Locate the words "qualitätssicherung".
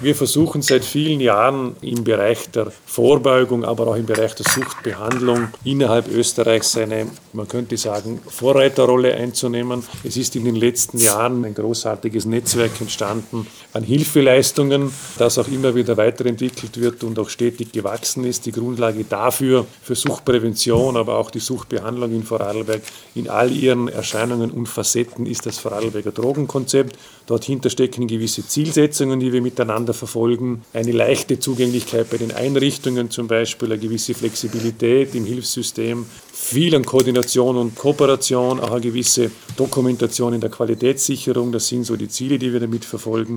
40.50-41.52